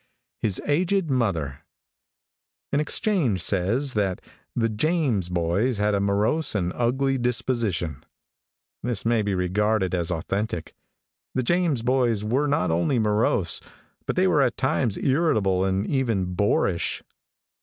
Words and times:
HIS 0.39 0.59
AGED 0.65 1.11
MOTHER. 1.11 1.59
|AN 2.73 2.79
exchange 2.79 3.39
says 3.43 3.93
that 3.93 4.19
"the 4.55 4.67
James 4.67 5.29
boys 5.29 5.77
had 5.77 5.93
a 5.93 5.99
morose 5.99 6.55
and 6.55 6.73
ugly 6.75 7.19
disposition." 7.19 8.03
This 8.81 9.05
may 9.05 9.21
be 9.21 9.35
regarded 9.35 9.93
as 9.93 10.09
authentic. 10.09 10.73
The 11.35 11.43
James 11.43 11.83
boys 11.83 12.23
were 12.23 12.47
not 12.47 12.71
only 12.71 12.97
morose, 12.97 13.61
but 14.07 14.15
they 14.15 14.25
were 14.27 14.41
at 14.41 14.57
times 14.57 14.97
irritable 14.97 15.63
and 15.65 15.85
even 15.85 16.33
boorish. 16.33 17.03